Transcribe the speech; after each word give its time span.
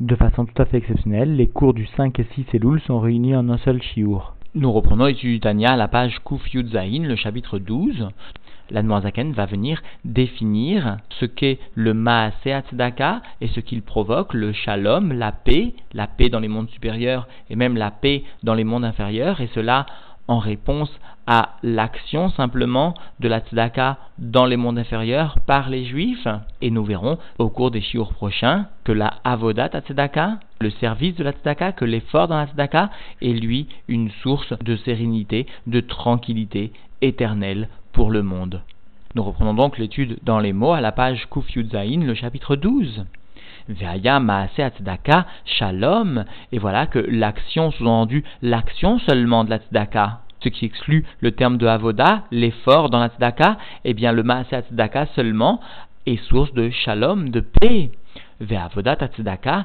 De 0.00 0.14
façon 0.14 0.46
tout 0.46 0.62
à 0.62 0.64
fait 0.64 0.76
exceptionnelle, 0.76 1.34
les 1.34 1.48
cours 1.48 1.74
du 1.74 1.84
5 1.96 2.20
et 2.20 2.26
6 2.36 2.46
Elul 2.54 2.80
sont 2.82 3.00
réunis 3.00 3.34
en 3.34 3.48
un 3.48 3.58
seul 3.58 3.82
chiour. 3.82 4.36
Nous 4.54 4.70
reprenons 4.70 5.06
l'étude 5.06 5.32
du 5.32 5.40
Tania 5.40 5.70
à 5.70 5.76
la 5.76 5.88
page 5.88 6.20
Yud 6.54 6.72
le 6.72 7.16
chapitre 7.16 7.58
12. 7.58 8.08
L'Admoazaken 8.70 9.32
va 9.32 9.46
venir 9.46 9.82
définir 10.04 10.98
ce 11.18 11.24
qu'est 11.24 11.58
le 11.74 11.94
Maase 11.94 12.32
Tzedaka 12.44 13.22
et 13.40 13.48
ce 13.48 13.58
qu'il 13.58 13.82
provoque, 13.82 14.34
le 14.34 14.52
Shalom, 14.52 15.12
la 15.12 15.32
paix, 15.32 15.74
la 15.92 16.06
paix 16.06 16.28
dans 16.28 16.38
les 16.38 16.46
mondes 16.46 16.70
supérieurs 16.70 17.26
et 17.50 17.56
même 17.56 17.76
la 17.76 17.90
paix 17.90 18.22
dans 18.44 18.54
les 18.54 18.62
mondes 18.62 18.84
inférieurs, 18.84 19.40
et 19.40 19.48
cela 19.52 19.84
en 20.28 20.38
réponse 20.38 20.90
à 21.26 21.56
l'action 21.62 22.30
simplement 22.30 22.94
de 23.20 23.28
la 23.28 23.40
tzedaka 23.40 23.98
dans 24.18 24.46
les 24.46 24.56
mondes 24.56 24.78
inférieurs 24.78 25.38
par 25.46 25.68
les 25.68 25.84
juifs. 25.84 26.28
Et 26.62 26.70
nous 26.70 26.84
verrons 26.84 27.18
au 27.38 27.48
cours 27.48 27.70
des 27.70 27.80
chiours 27.80 28.14
prochains 28.14 28.66
que 28.84 28.92
la 28.92 29.14
avodat 29.24 29.70
le 30.60 30.70
service 30.70 31.16
de 31.16 31.24
la 31.24 31.32
tzedaka, 31.32 31.72
que 31.72 31.84
l'effort 31.84 32.28
dans 32.28 32.38
la 32.38 32.46
tzedaka 32.46 32.90
est 33.20 33.32
lui 33.32 33.68
une 33.88 34.10
source 34.22 34.52
de 34.60 34.76
sérénité, 34.76 35.46
de 35.66 35.80
tranquillité 35.80 36.72
éternelle 37.02 37.68
pour 37.92 38.10
le 38.10 38.22
monde. 38.22 38.62
Nous 39.14 39.22
reprenons 39.22 39.54
donc 39.54 39.78
l'étude 39.78 40.18
dans 40.22 40.38
les 40.38 40.52
mots 40.52 40.72
à 40.72 40.80
la 40.80 40.92
page 40.92 41.28
Kuf 41.30 41.46
le 41.54 42.14
chapitre 42.14 42.56
12. 42.56 43.04
Shalom, 45.44 46.24
et 46.52 46.58
voilà 46.58 46.86
que 46.86 46.98
l'action, 46.98 47.70
sous-entendu 47.70 48.24
l'action 48.42 48.98
seulement 49.00 49.44
de 49.44 49.50
la 49.50 49.58
Tzedaka, 49.58 50.20
ce 50.40 50.48
qui 50.48 50.64
exclut 50.64 51.04
le 51.20 51.32
terme 51.32 51.58
de 51.58 51.66
Avoda, 51.66 52.22
l'effort 52.30 52.90
dans 52.90 53.00
la 53.00 53.08
Tzedaka, 53.08 53.58
eh 53.84 53.94
bien 53.94 54.12
le 54.12 54.22
Maase 54.22 54.46
Tzedaka 54.48 55.06
seulement 55.14 55.60
est 56.06 56.22
source 56.28 56.52
de 56.54 56.70
Shalom, 56.70 57.28
de 57.28 57.40
paix. 57.40 57.90
Ve'avodat 58.40 58.96
Tzedaka, 59.08 59.64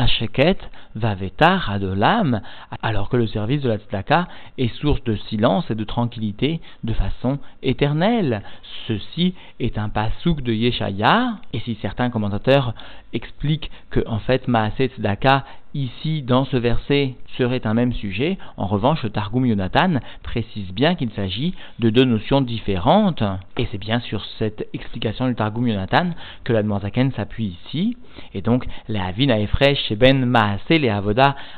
Asheket 0.00 0.58
Vavetar 0.94 1.70
Adolam, 1.70 2.40
alors 2.82 3.10
que 3.10 3.18
le 3.18 3.26
service 3.26 3.60
de 3.60 3.68
la 3.68 3.76
tzedaka 3.76 4.28
est 4.56 4.74
source 4.80 5.04
de 5.04 5.14
silence 5.14 5.70
et 5.70 5.74
de 5.74 5.84
tranquillité 5.84 6.60
de 6.84 6.94
façon 6.94 7.38
éternelle. 7.62 8.42
Ceci 8.88 9.34
est 9.60 9.76
un 9.76 9.90
pasouk 9.90 10.40
de 10.40 10.52
Yeshaya, 10.52 11.36
et 11.52 11.60
si 11.60 11.76
certains 11.82 12.08
commentateurs 12.08 12.74
expliquent 13.12 13.70
que 13.90 14.00
en 14.06 14.20
fait 14.20 14.48
Maaseh 14.48 14.88
Tzedaka 14.88 15.44
ici 15.74 16.22
dans 16.22 16.44
ce 16.44 16.56
verset 16.56 17.14
serait 17.38 17.66
un 17.66 17.74
même 17.74 17.92
sujet, 17.92 18.38
en 18.56 18.66
revanche 18.66 19.02
le 19.02 19.10
Targum 19.10 19.46
Yonatan 19.46 20.00
précise 20.22 20.72
bien 20.72 20.94
qu'il 20.94 21.10
s'agit 21.12 21.54
de 21.78 21.90
deux 21.90 22.04
notions 22.04 22.40
différentes, 22.40 23.22
et 23.56 23.66
c'est 23.70 23.78
bien 23.78 24.00
sur 24.00 24.24
cette 24.38 24.68
explication 24.72 25.28
du 25.28 25.34
Targum 25.34 25.68
Yonatan 25.68 26.10
que 26.44 26.52
la 26.52 26.62
Zaken 26.80 27.12
s'appuie 27.12 27.56
ici, 27.66 27.96
et 28.34 28.42
donc 28.42 28.66
les 28.88 29.00
Avin 29.00 29.28
Efresh 29.28 29.92
Ben 29.92 30.24
Maaseh 30.24 30.78
les 30.78 30.90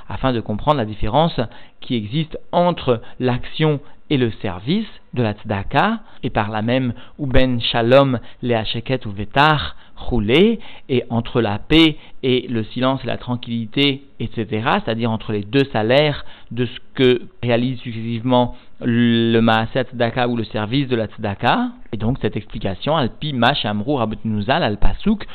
afin 0.09 0.33
de 0.33 0.41
comprendre 0.41 0.79
la 0.79 0.85
différence 0.85 1.41
qui 1.81 1.97
existe 1.97 2.39
entre 2.53 3.01
l'action 3.19 3.81
et 4.11 4.19
le 4.19 4.31
service 4.43 4.87
de 5.15 5.23
la 5.23 5.33
tzedaka, 5.33 6.01
et 6.23 6.31
par 6.31 6.51
là 6.51 6.61
même, 6.61 6.93
ou 7.19 7.27
ben 7.27 7.61
shalom, 7.61 8.19
les 8.43 8.55
hacheket 8.55 9.07
ou 9.07 9.11
vetar, 9.11 9.75
roulé, 9.97 10.61
et 10.89 11.05
entre 11.11 11.41
la 11.41 11.59
paix 11.59 11.97
et 12.23 12.47
le 12.49 12.65
silence 12.65 13.01
et 13.05 13.07
la 13.07 13.17
tranquillité, 13.17 14.03
etc., 14.21 14.47
c'est-à-dire 14.85 15.11
entre 15.11 15.33
les 15.33 15.43
deux 15.43 15.65
salaires 15.73 16.25
de 16.51 16.67
ce 16.67 16.79
que 16.95 17.23
réalise 17.43 17.79
successivement 17.81 18.55
le 18.85 19.41
Maaset 19.41 19.85
Tzedaka 19.85 20.29
ou 20.29 20.37
le 20.37 20.45
service 20.45 20.89
de 20.89 20.97
la 20.97 21.07
Tzedaka. 21.07 21.71
Et 21.93 21.97
donc 21.97 22.19
cette 22.21 22.37
explication, 22.37 22.97
Alpi 22.97 23.33
Mash 23.33 23.65
Amrou 23.65 23.97
Rabotnuzal 23.97 24.63
Al 24.63 24.79
Pasuk, 24.79 25.27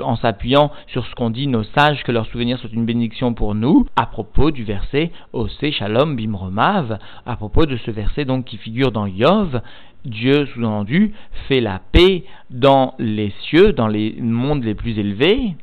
en 0.00 0.16
s'appuyant 0.16 0.70
sur 0.88 1.06
ce 1.06 1.14
qu'ont 1.14 1.30
dit 1.30 1.46
nos 1.46 1.64
sages, 1.64 2.02
que 2.04 2.12
leur 2.12 2.26
souvenir 2.26 2.58
soit 2.58 2.70
une 2.72 2.86
bénédiction 2.86 3.34
pour 3.34 3.54
nous, 3.54 3.86
à 3.96 4.06
propos 4.06 4.50
du 4.50 4.64
verset 4.64 5.10
Ose 5.32 5.58
Shalom 5.72 6.16
Bimromav, 6.16 6.98
à 7.26 7.36
propos 7.36 7.66
de 7.66 7.76
ce 7.78 7.90
verset 7.90 8.24
donc 8.24 8.44
qui 8.44 8.56
figure 8.56 8.92
dans 8.92 9.06
Yov, 9.06 9.60
Dieu, 10.04 10.46
sous-entendu, 10.46 11.12
fait 11.48 11.60
la 11.60 11.80
paix 11.92 12.24
dans 12.50 12.94
les 12.98 13.32
cieux, 13.42 13.72
dans 13.72 13.88
les 13.88 14.16
mondes 14.20 14.64
les 14.64 14.74
plus 14.74 14.98
élevés. 14.98 15.54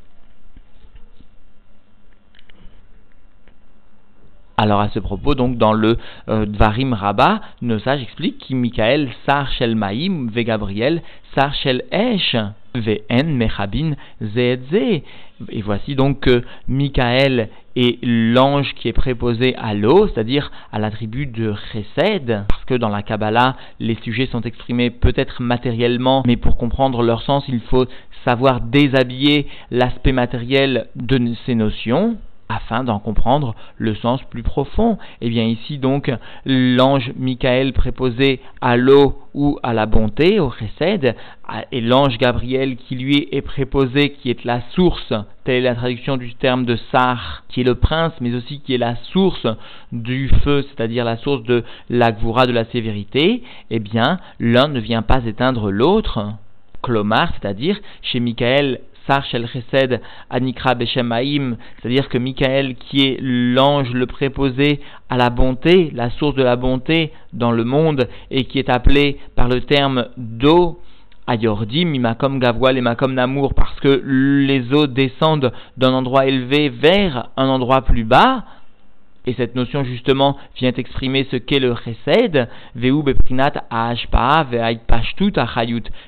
Alors 4.58 4.82
à 4.82 4.90
ce 4.90 5.00
propos, 5.00 5.36
donc 5.36 5.58
dans 5.58 5.72
le 5.72 5.98
euh, 6.28 6.46
Dvarim 6.46 6.92
Rabba, 6.92 7.40
nos 7.62 7.80
sages 7.80 8.02
expliquent 8.02 8.46
que 8.50 8.54
Michael 8.54 9.10
sar 9.26 9.50
shel 9.54 9.74
maïm 9.76 10.30
ve 10.30 10.42
Gabriel 10.42 11.02
sar 11.34 11.54
shel 11.54 11.84
esh 11.94 12.36
Et 12.76 13.04
voici 15.62 15.96
donc 15.96 16.20
que 16.20 16.44
Michael 16.68 17.50
est 17.76 18.04
l'ange 18.04 18.74
qui 18.76 18.88
est 18.88 18.94
préposé 18.94 19.56
à 19.56 19.74
l'eau, 19.74 20.08
c'est-à-dire 20.08 20.52
à, 20.72 20.80
l'attribut 20.80 21.28
de 21.28 21.54
Chesed, 21.72 22.44
parce 22.48 22.66
que 22.66 22.76
dans 22.76 22.90
la 22.90 23.02
Kabbalah, 23.02 23.56
les 23.80 23.96
sujets 24.04 24.28
sont 24.28 24.42
exprimés 24.42 24.90
peut-être 24.90 25.42
matériellement, 25.42 26.24
mais 26.28 26.38
pour 26.38 26.58
comprendre 26.58 27.02
leur 27.02 27.22
sens, 27.24 27.44
il 27.48 27.62
faut 27.62 27.86
savoir 28.26 28.62
déshabiller 28.62 29.48
l'aspect 29.72 30.12
matériel 30.12 30.88
de 30.96 31.20
ces 31.46 31.56
notions 31.56 32.18
afin 32.50 32.84
d'en 32.84 32.98
comprendre 32.98 33.56
le 33.78 33.96
sens 33.96 34.22
plus 34.24 34.42
profond. 34.42 34.98
Et 35.22 35.28
eh 35.28 35.30
bien 35.30 35.46
ici 35.46 35.78
donc 35.78 36.12
l'ange 36.46 37.12
Michael 37.16 37.74
préposé 37.74 38.42
à 38.60 38.76
l'eau 38.76 39.22
ou 39.36 39.60
à 39.62 39.74
la 39.74 39.86
bonté, 39.86 40.40
au 40.40 40.50
chesed, 40.50 41.16
et 41.72 41.82
l'ange 41.82 42.18
Gabriel 42.18 42.76
qui 42.76 42.96
lui 42.96 43.28
est 43.32 43.42
préposé, 43.42 44.12
qui 44.12 44.32
est 44.32 44.44
la 44.44 44.62
source, 44.72 45.14
telle 45.44 45.58
est 45.58 45.62
la 45.62 45.76
traduction 45.76 46.18
du 46.18 46.34
terme 46.34 46.66
de 46.66 46.76
Sar, 46.92 47.44
qui 47.50 47.62
est 47.62 47.64
le 47.64 47.76
prince, 47.76 48.14
mais 48.20 48.34
aussi 48.34 48.62
qui 48.62 48.74
est 48.74 48.80
la 48.80 48.96
source 48.96 49.46
du 49.92 50.30
feu, 50.44 50.66
c'est-à-dire 50.68 51.06
la 51.06 51.18
source 51.18 51.44
de 51.44 51.64
l'agvura 51.90 52.48
de 52.48 52.52
la 52.52 52.66
sévérité, 52.66 53.44
eh 53.70 53.80
bien 53.80 54.20
l'un 54.40 54.68
ne 54.68 54.80
vient 54.80 55.04
pas 55.04 55.24
éteindre 55.26 55.70
l'autre. 55.70 56.34
Clomar, 56.82 57.34
c'est-à-dire 57.34 57.78
chez 58.02 58.22
Michael 58.22 58.80
Sar 59.08 59.24
Shel 59.26 59.48
Chesed 59.48 60.02
Anikra 60.30 60.76
Beshemaim, 60.76 61.58
c'est-à-dire 61.82 62.10
que 62.10 62.18
Michael, 62.18 62.76
qui 62.76 63.02
est 63.02 63.18
l'ange 63.22 63.92
le 63.92 64.06
préposé 64.06 64.80
à 65.10 65.18
la 65.18 65.30
bonté, 65.30 65.92
la 65.94 66.10
source 66.12 66.36
de 66.36 66.44
la 66.44 66.56
bonté 66.56 67.12
dans 67.34 67.52
le 67.52 67.64
monde, 67.64 68.08
et 68.32 68.46
qui 68.46 68.60
est 68.60 68.70
appelé 68.70 69.20
par 69.36 69.48
le 69.48 69.62
terme 69.62 70.08
d'eau, 70.18 70.80
Ayordim, 71.28 71.94
Imakom 71.94 72.40
Gavwal 72.40 72.78
et 72.78 72.82
Makom 72.82 73.14
Namour, 73.14 73.54
parce 73.54 73.80
que 73.80 74.02
les 74.04 74.74
eaux 74.74 74.88
descendent 74.88 75.52
d'un 75.78 75.94
endroit 75.94 76.26
élevé 76.26 76.70
vers 76.70 77.30
un 77.38 77.48
endroit 77.48 77.82
plus 77.82 78.04
bas, 78.04 78.44
et 79.26 79.34
cette 79.34 79.56
notion 79.56 79.84
justement 79.84 80.38
vient 80.58 80.72
exprimer 80.72 81.28
ce 81.30 81.36
qu'est 81.36 81.60
le 81.60 81.76
chesed, 81.76 82.48
veu 82.76 83.02
beprinat 83.02 83.66
achayut 83.70 84.90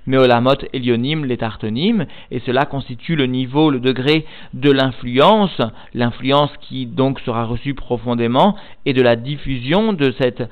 meolamot 0.07 0.55
elionim 0.73 1.25
letartonim, 1.25 2.05
et 2.31 2.39
cela 2.39 2.66
constitue 2.66 3.16
le 3.16 3.25
niveau, 3.25 3.69
le 3.69 3.79
degré 3.79 4.25
de 4.53 4.72
l'influence, 4.72 5.61
l'influence 5.94 6.51
qui 6.61 6.85
donc 6.85 7.19
sera 7.22 7.45
reçue 7.45 7.73
profondément, 7.73 8.55
et 8.85 8.94
de 8.94 9.01
la 9.01 9.16
diffusion 9.16 9.93
de 9.93 10.13
cette 10.19 10.43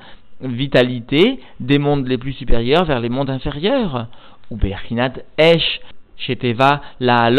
vitalité 0.42 1.40
des 1.60 1.78
mondes 1.78 2.06
les 2.06 2.18
plus 2.18 2.32
supérieurs 2.32 2.84
vers 2.84 3.00
les 3.00 3.08
mondes 3.08 3.30
inférieurs. 3.30 4.06
Ou 4.50 4.56
beprinat 4.56 5.12
esh 5.38 5.80
Teva, 6.38 6.82
la 7.00 7.30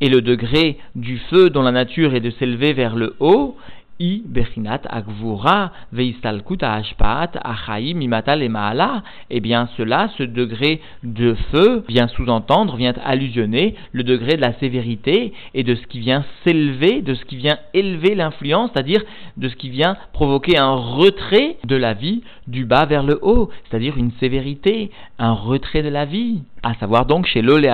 et 0.00 0.08
le 0.08 0.22
degré 0.22 0.78
du 0.94 1.18
feu 1.30 1.50
dont 1.50 1.62
la 1.62 1.70
nature 1.70 2.14
est 2.14 2.20
de 2.20 2.30
s'élever 2.30 2.72
vers 2.72 2.96
le 2.96 3.14
haut, 3.20 3.56
i 3.98 4.22
bechinat 4.26 4.82
agvura 4.88 5.72
veistalkut 5.92 6.62
achaim 6.62 8.00
imatal 8.00 8.42
et 8.42 8.48
maala, 8.48 9.02
eh 9.30 9.40
bien 9.40 9.68
cela, 9.76 10.08
ce 10.16 10.22
degré 10.22 10.80
de 11.02 11.34
feu 11.50 11.84
vient 11.88 12.08
sous-entendre, 12.08 12.76
vient 12.76 12.94
allusionner 13.04 13.74
le 13.92 14.04
degré 14.04 14.36
de 14.36 14.40
la 14.40 14.52
sévérité 14.54 15.32
et 15.54 15.64
de 15.64 15.74
ce 15.74 15.86
qui 15.86 16.00
vient 16.00 16.24
s'élever, 16.44 17.02
de 17.02 17.14
ce 17.14 17.24
qui 17.24 17.36
vient 17.36 17.58
élever 17.74 18.14
l'influence, 18.14 18.70
c'est-à-dire 18.72 19.02
de 19.36 19.48
ce 19.48 19.56
qui 19.56 19.70
vient 19.70 19.96
provoquer 20.12 20.58
un 20.58 20.74
retrait 20.74 21.56
de 21.64 21.76
la 21.76 21.94
vie 21.94 22.22
du 22.48 22.64
bas 22.64 22.86
vers 22.86 23.02
le 23.02 23.18
haut, 23.22 23.50
c'est-à-dire 23.64 23.96
une 23.96 24.10
sévérité, 24.18 24.90
un 25.18 25.32
retrait 25.32 25.82
de 25.82 25.88
la 25.88 26.04
vie 26.04 26.42
à 26.62 26.74
savoir 26.74 27.06
donc 27.06 27.26
chez 27.26 27.42
l'Ole 27.42 27.66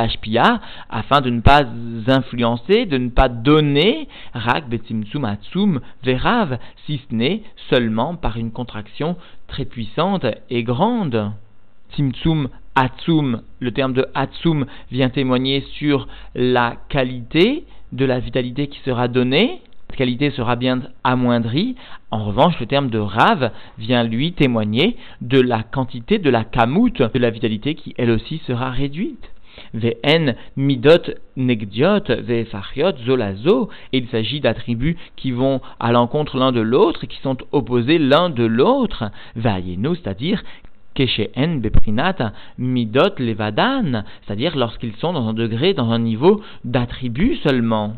afin 0.91 1.21
de 1.21 1.31
ne 1.31 1.41
pas 1.41 1.63
influencer, 2.07 2.85
de 2.87 2.99
ne 2.99 3.09
pas 3.09 3.29
donner, 3.29 4.09
rak 4.35 4.69
betzimtsum 4.69 5.25
atsum 5.25 5.81
verav, 6.03 6.59
si 6.85 7.01
ce 7.09 7.15
n'est 7.15 7.43
seulement 7.71 8.17
par 8.17 8.37
une 8.37 8.51
contraction 8.51 9.17
très 9.47 9.65
puissante 9.65 10.27
et 10.51 10.63
grande. 10.63 11.33
Tzimtzum 11.93 12.49
atsum, 12.75 13.43
le 13.61 13.73
terme 13.73 13.93
de 13.93 14.07
atsum 14.15 14.67
vient 14.91 15.09
témoigner 15.09 15.61
sur 15.79 16.09
la 16.35 16.77
qualité 16.89 17.65
de 17.93 18.05
la 18.05 18.19
vitalité 18.19 18.67
qui 18.67 18.81
sera 18.81 19.07
donnée, 19.07 19.61
qualité 19.97 20.31
sera 20.31 20.57
bien 20.57 20.83
amoindrie. 21.03 21.77
En 22.11 22.25
revanche, 22.25 22.59
le 22.61 22.67
terme 22.67 22.91
de 22.91 22.99
rave 22.99 23.51
vient 23.79 24.05
lui 24.05 24.33
témoigner 24.33 24.97
de 25.21 25.41
la 25.41 25.63
quantité, 25.63 26.19
de 26.19 26.31
la 26.31 26.45
camoute, 26.45 27.03
de 27.03 27.19
la 27.19 27.31
vitalité 27.31 27.75
qui 27.75 27.95
elle 27.99 28.11
aussi 28.11 28.41
sera 28.47 28.71
réduite. 28.71 29.31
Vn 29.73 30.35
midot 30.57 31.15
negdiot 31.37 32.05
vefachiot 32.09 32.97
zolazo. 33.07 33.71
Et 33.93 33.99
il 33.99 34.09
s'agit 34.09 34.41
d'attributs 34.41 34.97
qui 35.17 35.31
vont 35.31 35.61
à 35.81 35.93
l'encontre 35.93 36.37
l'un 36.39 36.53
de 36.53 36.61
l'autre, 36.61 37.07
qui 37.07 37.19
sont 37.21 37.39
opposés 37.53 37.99
l'un 37.99 38.31
de 38.31 38.45
l'autre. 38.45 39.11
Vayenu, 39.37 39.97
c'est-à-dire 39.97 40.43
Keshen 40.95 41.61
beprinat 41.61 42.33
midot 42.59 43.19
levadan, 43.19 44.05
c'est-à-dire 44.25 44.57
lorsqu'ils 44.57 44.97
sont 44.97 45.13
dans 45.13 45.29
un 45.29 45.35
degré, 45.35 45.75
dans 45.75 45.91
un 45.91 45.99
niveau 45.99 46.41
d'attribut 46.65 47.37
seulement. 47.37 47.95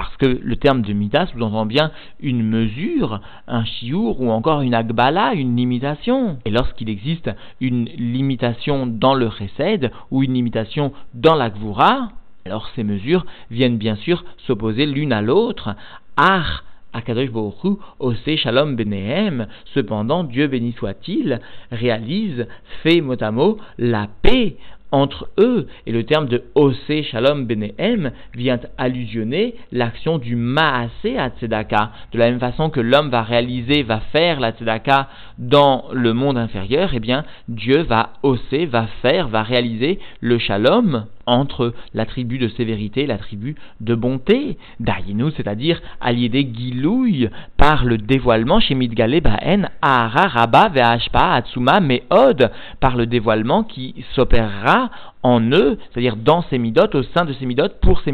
Parce 0.00 0.16
que 0.16 0.40
le 0.42 0.56
terme 0.56 0.80
de 0.80 0.94
midas 0.94 1.26
sous-entend 1.26 1.66
bien 1.66 1.90
une 2.20 2.42
mesure, 2.42 3.20
un 3.46 3.66
chiour 3.66 4.22
ou 4.22 4.30
encore 4.30 4.62
une 4.62 4.72
agbala, 4.72 5.34
une 5.34 5.54
limitation. 5.54 6.38
Et 6.46 6.50
lorsqu'il 6.50 6.88
existe 6.88 7.30
une 7.60 7.84
limitation 7.84 8.86
dans 8.86 9.12
le 9.12 9.28
chesed 9.28 9.90
ou 10.10 10.22
une 10.22 10.32
limitation 10.32 10.94
dans 11.12 11.34
l'agvura, 11.34 12.12
alors 12.46 12.70
ces 12.74 12.82
mesures 12.82 13.26
viennent 13.50 13.76
bien 13.76 13.94
sûr 13.96 14.24
s'opposer 14.46 14.86
l'une 14.86 15.12
à 15.12 15.20
l'autre. 15.20 15.76
Ar 16.16 16.64
Akadosh 16.94 17.30
Baruch 17.30 17.78
Ose 17.98 18.36
Shalom 18.38 18.76
Benehem, 18.76 19.48
cependant 19.74 20.24
Dieu 20.24 20.46
béni 20.46 20.72
soit-il, 20.72 21.40
réalise, 21.72 22.46
fait 22.82 23.02
mot 23.02 23.22
à 23.22 23.30
mot, 23.32 23.58
la 23.76 24.08
paix 24.22 24.56
entre 24.92 25.28
eux. 25.38 25.66
Et 25.86 25.92
le 25.92 26.04
terme 26.04 26.26
de 26.26 26.44
Ose 26.54 26.76
Shalom 27.10 27.46
Benehem 27.46 28.12
vient 28.34 28.60
allusionner 28.78 29.54
l'action 29.72 30.18
du 30.18 30.36
Maase 30.36 30.90
à 31.16 31.30
Tzedaka. 31.30 31.90
De 32.12 32.18
la 32.18 32.30
même 32.30 32.40
façon 32.40 32.70
que 32.70 32.80
l'homme 32.80 33.10
va 33.10 33.22
réaliser, 33.22 33.82
va 33.82 34.00
faire 34.12 34.40
la 34.40 34.52
Tzedaka 34.52 35.08
dans 35.38 35.84
le 35.92 36.12
monde 36.12 36.38
inférieur, 36.38 36.90
eh 36.94 37.00
bien, 37.00 37.24
Dieu 37.48 37.82
va 37.82 38.14
oser, 38.22 38.66
va 38.66 38.86
faire, 39.02 39.28
va 39.28 39.42
réaliser 39.42 39.98
le 40.20 40.38
Shalom 40.38 41.06
entre 41.30 41.72
l'attribut 41.94 42.38
de 42.38 42.48
sévérité 42.48 43.02
et 43.02 43.06
l'attribut 43.06 43.56
de 43.80 43.94
bonté. 43.94 44.58
Dayinu, 44.80 45.30
c'est-à-dire 45.36 45.80
des 46.28 46.50
Gilouille, 46.52 47.30
par 47.56 47.84
le 47.84 47.98
dévoilement 47.98 48.60
chez 48.60 48.74
Midgale 48.74 49.20
Baen, 49.20 49.68
Ahara 49.80 50.28
Rabba 50.28 50.68
Ve'ashpa 50.68 51.34
Atsuma 51.34 51.80
Meod, 51.80 52.50
par 52.80 52.96
le 52.96 53.06
dévoilement 53.06 53.62
qui 53.62 54.04
s'opérera 54.14 54.90
en 55.22 55.40
eux, 55.40 55.78
c'est-à-dire 55.92 56.16
dans 56.16 56.42
ces 56.50 56.58
au 56.94 57.02
sein 57.02 57.24
de 57.24 57.32
ces 57.34 57.46
pour 57.80 58.00
ces 58.00 58.12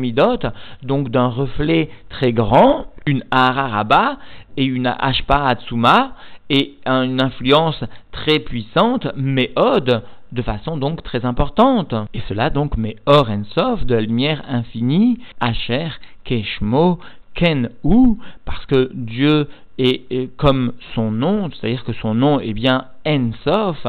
donc 0.83 1.11
d'un 1.11 1.29
reflet 1.29 1.91
très 2.09 2.33
grand, 2.33 2.87
une 3.07 3.23
Ahara 3.31 3.69
Rabba 3.69 4.19
et 4.57 4.65
une 4.65 4.87
Ashpa 4.87 5.47
Atsuma, 5.47 6.13
et 6.49 6.75
une 6.87 7.21
influence 7.21 7.83
très 8.13 8.39
puissante, 8.39 9.09
Meod, 9.17 10.03
de 10.33 10.43
façon 10.43 10.77
donc 10.77 11.03
très 11.03 11.25
importante. 11.25 11.95
Et 12.15 12.21
cela 12.29 12.51
donc 12.51 12.77
met 12.77 12.97
or 13.07 13.31
en 13.31 13.45
sof 13.45 13.85
de 13.85 13.95
la 13.95 14.01
lumière 14.01 14.43
infinie, 14.49 15.19
Asher, 15.41 15.89
Keshmo, 16.25 16.99
Ken 17.35 17.71
ou, 17.85 18.19
parce 18.45 18.65
que 18.67 18.91
Dieu 18.95 19.49
est, 19.79 20.37
comme 20.37 20.73
son 20.95 21.11
nom, 21.11 21.51
c'est-à-dire 21.51 21.85
que 21.85 21.93
son 21.93 22.15
nom 22.15 22.41
est 22.41 22.55
bien 22.55 22.87
en 23.07 23.31
sof, 23.45 23.87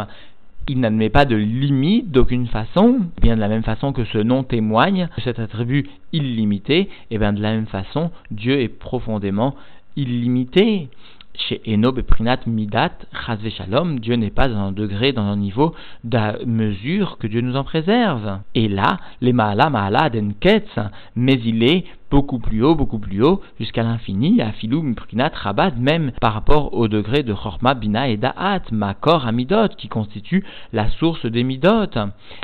il 0.70 0.82
n'admet 0.82 1.10
pas 1.10 1.24
de 1.24 1.36
limite 1.36 2.12
d'aucune 2.12 2.48
façon, 2.48 3.00
bien 3.22 3.36
de 3.36 3.40
la 3.40 3.48
même 3.48 3.64
façon 3.64 3.94
que 3.94 4.04
ce 4.04 4.18
nom 4.18 4.44
témoigne 4.44 5.08
de 5.18 5.22
cet 5.22 5.40
attribut 5.40 5.90
illimité, 6.12 6.90
et 7.10 7.18
bien 7.18 7.32
de 7.32 7.42
la 7.42 7.52
même 7.52 7.68
façon, 7.68 8.12
Dieu 8.32 8.60
est 8.60 8.68
profondément 8.68 9.56
illimité 9.96 10.90
chez 11.38 11.62
Enob 11.68 12.02
Prinat 12.02 12.40
Midat, 12.48 12.94
Chazve 13.26 13.50
Shalom, 13.50 14.00
Dieu 14.00 14.16
n'est 14.16 14.32
pas 14.32 14.48
dans 14.48 14.58
un 14.58 14.72
degré, 14.72 15.14
dans 15.14 15.24
un 15.24 15.38
niveau 15.38 15.74
de 16.04 16.46
mesure 16.46 17.18
que 17.18 17.28
Dieu 17.28 17.42
nous 17.42 17.56
en 17.56 17.64
préserve. 17.64 18.40
Et 18.56 18.68
là, 18.68 18.98
les 19.22 19.34
Maala 19.34 19.70
Maala 19.70 20.10
Denketz, 20.10 20.68
mais 21.16 21.40
il 21.46 21.64
est 21.64 21.86
beaucoup 22.10 22.40
plus 22.40 22.64
haut, 22.64 22.76
beaucoup 22.76 23.00
plus 23.00 23.24
haut, 23.24 23.42
jusqu'à 23.60 23.84
l'infini, 23.84 24.42
à 24.42 24.52
Filou 24.52 24.94
Prinat 24.96 25.32
Rabat, 25.34 25.72
même 25.72 26.12
par 26.22 26.34
rapport 26.34 26.74
au 26.74 26.88
degré 26.88 27.24
de 27.24 27.34
Chorma 27.34 27.74
Bina 27.74 28.08
et 28.08 28.18
Da'at, 28.18 28.62
Makor 28.72 29.28
Amidot, 29.28 29.70
qui 29.78 29.90
constitue 29.90 30.46
la 30.74 30.90
source 30.92 31.26
des 31.26 31.44
Midot. 31.44 31.68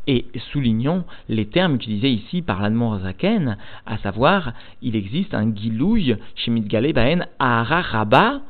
Et 0.07 0.25
soulignons 0.51 1.06
les 1.30 1.46
termes 1.46 1.75
utilisés 1.75 2.12
ici 2.12 2.42
par 2.42 2.62
l'Anmon 2.62 3.00
Zaken, 3.00 3.57
à 3.86 3.98
savoir, 4.00 4.54
il 4.81 4.96
existe 4.96 5.34
un 5.34 5.54
Gilouille 5.56 6.18
chez 6.36 6.51
Midgale 6.51 6.94
Baen 6.94 7.25
Ahara 7.39 7.81
Rabba, 7.81 8.42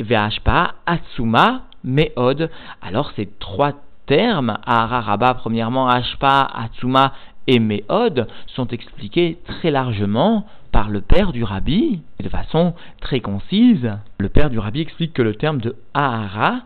Ve'ashpa, 0.00 0.74
Atsuma, 0.86 1.62
Meod. 1.84 2.50
Alors 2.82 3.12
ces 3.16 3.28
trois 3.38 3.72
termes, 4.06 4.58
Ahara 4.66 5.34
premièrement, 5.34 5.88
Ashpa, 5.88 6.48
Atsuma 6.54 7.12
et 7.46 7.58
Meod, 7.58 8.26
sont 8.48 8.68
expliqués 8.68 9.38
très 9.46 9.70
largement 9.70 10.46
par 10.72 10.88
le 10.88 11.00
père 11.00 11.32
du 11.32 11.44
rabbi, 11.44 12.00
de 12.22 12.28
façon 12.28 12.74
très 13.00 13.20
concise. 13.20 13.92
Le 14.18 14.28
père 14.28 14.50
du 14.50 14.58
rabbi 14.58 14.80
explique 14.80 15.12
que 15.12 15.22
le 15.22 15.34
terme 15.34 15.58
de 15.58 15.76
Ahara, 15.94 16.62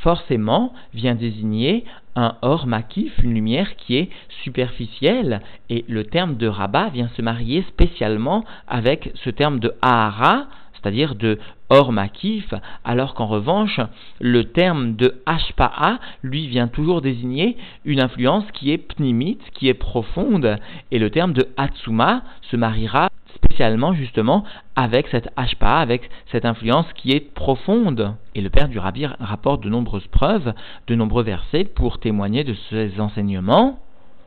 forcément, 0.00 0.72
vient 0.94 1.14
désigner 1.14 1.84
un 2.16 2.36
or 2.42 2.66
makif, 2.66 3.12
une 3.22 3.34
lumière 3.34 3.76
qui 3.76 3.96
est 3.96 4.10
superficielle, 4.42 5.40
et 5.70 5.84
le 5.88 6.04
terme 6.04 6.36
de 6.36 6.46
Rabat 6.46 6.90
vient 6.90 7.08
se 7.16 7.22
marier 7.22 7.62
spécialement 7.68 8.44
avec 8.68 9.12
ce 9.14 9.30
terme 9.30 9.60
de 9.60 9.72
Ahara, 9.80 10.46
c'est-à-dire 10.82 11.14
de 11.14 11.38
or 11.68 11.92
makif, 11.92 12.52
alors 12.84 13.14
qu'en 13.14 13.26
revanche, 13.26 13.80
le 14.20 14.44
terme 14.44 14.94
de 14.96 15.22
hpa'a, 15.26 15.98
lui, 16.22 16.48
vient 16.48 16.68
toujours 16.68 17.00
désigner 17.00 17.56
une 17.84 18.00
influence 18.00 18.44
qui 18.52 18.72
est 18.72 18.78
pnimite, 18.78 19.42
qui 19.54 19.68
est 19.68 19.74
profonde, 19.74 20.58
et 20.90 20.98
le 20.98 21.10
terme 21.10 21.32
de 21.32 21.48
hatsuma 21.56 22.22
se 22.50 22.56
mariera 22.56 23.08
spécialement 23.34 23.94
justement 23.94 24.44
avec 24.76 25.08
cette 25.08 25.30
hpa, 25.36 25.78
avec 25.78 26.10
cette 26.30 26.44
influence 26.44 26.86
qui 26.94 27.12
est 27.12 27.32
profonde. 27.32 28.14
Et 28.34 28.40
le 28.40 28.50
père 28.50 28.68
du 28.68 28.78
rabbi 28.78 29.06
rapporte 29.06 29.62
de 29.62 29.68
nombreuses 29.68 30.06
preuves, 30.08 30.52
de 30.86 30.94
nombreux 30.94 31.22
versets 31.22 31.64
pour 31.64 31.98
témoigner 31.98 32.44
de 32.44 32.54
ces 32.70 33.00
enseignements. 33.00 33.78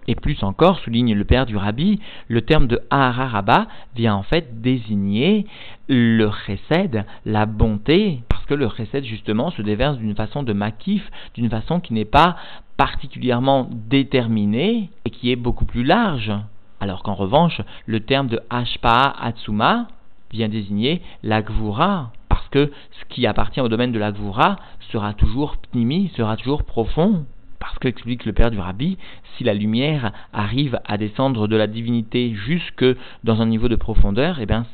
Et 0.08 0.16
plus 0.16 0.44
encore, 0.44 0.80
souligne 0.80 1.14
le 1.14 1.24
père 1.26 1.46
du 1.46 1.58
rabbi, 1.58 2.00
le 2.28 2.42
terme 2.42 2.68
de 2.68 2.80
Ahararaba 2.92 3.68
vient 3.96 4.16
en 4.16 4.24
fait 4.24 4.62
désigner 4.62 5.48
le 5.88 6.30
chesed, 6.46 7.06
la 7.26 7.46
bonté, 7.46 8.22
parce 8.30 8.46
que 8.46 8.54
le 8.54 8.70
chesed 8.70 9.04
justement 9.04 9.50
se 9.50 9.62
déverse 9.62 9.98
d'une 9.98 10.16
façon 10.16 10.44
de 10.44 10.54
makif, 10.54 11.10
d'une 11.34 11.50
façon 11.50 11.80
qui 11.80 11.94
n'est 11.94 12.06
pas 12.06 12.36
particulièrement 12.78 13.68
déterminée 13.72 14.90
et 15.06 15.10
qui 15.10 15.32
est 15.32 15.36
beaucoup 15.36 15.66
plus 15.66 15.84
large. 15.84 16.32
Alors 16.80 17.02
qu'en 17.04 17.16
revanche, 17.16 17.62
le 17.86 18.02
terme 18.02 18.28
de 18.28 18.40
Ashpa 18.50 19.16
Atsuma 19.20 19.88
vient 20.32 20.50
désigner 20.50 21.02
la 21.24 21.42
gvura, 21.42 22.12
parce 22.30 22.48
que 22.50 22.72
ce 22.92 23.06
qui 23.10 23.26
appartient 23.26 23.62
au 23.62 23.70
domaine 23.70 23.92
de 23.92 24.00
la 24.00 24.12
gvura 24.12 24.58
sera 24.92 25.14
toujours 25.14 25.58
pnimi, 25.72 26.12
sera 26.16 26.38
toujours 26.38 26.64
profond. 26.64 27.26
Parce 27.60 27.78
qu'explique 27.80 28.26
le 28.26 28.34
père 28.34 28.52
du 28.52 28.60
rabbi, 28.60 28.98
si 29.38 29.44
la 29.44 29.54
lumière 29.54 30.12
arrive 30.34 30.80
à 30.86 30.98
descendre 30.98 31.48
de 31.48 31.56
la 31.56 31.68
divinité 31.68 32.34
jusque 32.34 32.86
dans 33.24 33.42
un 33.42 33.46
niveau 33.46 33.68
de 33.68 33.76
profondeur, 33.76 34.40
eh 34.40 34.46
bien, 34.46 34.66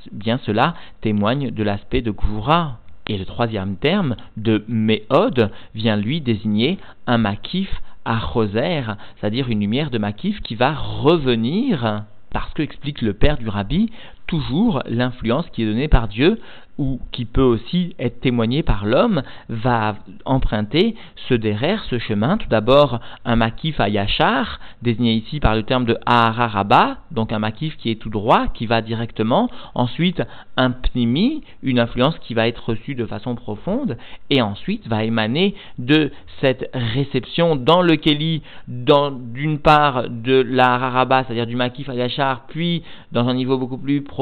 cela 0.46 0.76
témoigne 1.02 1.52
de 1.52 1.64
l'aspect 1.64 2.02
de 2.02 2.12
Gvura. 2.12 2.80
Et 3.08 3.18
le 3.18 3.26
troisième 3.26 3.76
terme, 3.78 4.16
de 4.38 4.64
Méod, 4.68 5.52
vient 5.76 5.98
lui 5.98 6.22
désigner 6.22 6.78
un 7.08 7.18
makif 7.18 7.70
à 8.06 8.18
Roser, 8.18 8.84
c'est-à-dire 9.20 9.50
une 9.50 9.60
lumière 9.60 9.90
de 9.90 9.98
makif 9.98 10.40
qui 10.42 10.56
va 10.56 10.74
revenir, 10.74 12.04
parce 12.32 12.54
que 12.54 12.62
explique 12.62 13.02
le 13.02 13.14
père 13.14 13.38
du 13.38 13.50
rabbi, 13.50 13.92
toujours 14.32 14.82
l'influence 14.88 15.46
qui 15.52 15.64
est 15.64 15.66
donnée 15.66 15.90
par 15.90 16.08
Dieu 16.08 16.40
ou 16.78 17.00
qui 17.12 17.26
peut 17.26 17.44
aussi 17.44 17.96
être 18.00 18.22
témoigné 18.22 18.64
par 18.64 18.86
l'homme, 18.86 19.22
va 19.50 19.98
emprunter 20.26 20.96
ce 21.28 21.34
derrière, 21.34 21.84
ce 21.90 22.00
chemin. 22.00 22.38
Tout 22.38 22.48
d'abord, 22.48 23.02
un 23.26 23.36
makif 23.36 23.80
à 23.80 23.90
Yachar, 23.90 24.60
désigné 24.82 25.14
ici 25.14 25.40
par 25.42 25.54
le 25.54 25.64
terme 25.64 25.86
de 25.86 25.98
Ahararaba, 26.06 26.98
donc 27.12 27.34
un 27.34 27.40
makif 27.40 27.76
qui 27.76 27.92
est 27.92 27.96
tout 27.96 28.10
droit, 28.10 28.48
qui 28.48 28.66
va 28.66 28.82
directement. 28.82 29.50
Ensuite, 29.76 30.24
un 30.56 30.72
pnimi, 30.72 31.44
une 31.62 31.78
influence 31.78 32.18
qui 32.20 32.34
va 32.34 32.48
être 32.48 32.70
reçue 32.70 32.96
de 32.96 33.06
façon 33.06 33.36
profonde. 33.36 33.98
Et 34.30 34.42
ensuite, 34.42 34.88
va 34.88 35.04
émaner 35.04 35.56
de 35.78 36.12
cette 36.40 36.70
réception 36.74 37.58
dans 37.58 37.82
le 37.82 37.98
Keli, 37.98 38.42
d'une 38.68 39.60
part 39.60 40.10
de 40.10 40.42
la 40.42 40.80
c'est-à-dire 41.28 41.48
du 41.48 41.58
makif 41.58 41.90
à 41.90 41.96
Yachar, 41.96 42.46
puis 42.48 42.84
dans 43.12 43.28
un 43.28 43.34
niveau 43.34 43.58
beaucoup 43.58 43.78
plus 43.78 44.02
profond 44.02 44.21